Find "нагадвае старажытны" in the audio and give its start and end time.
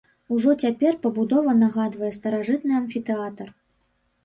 1.61-2.73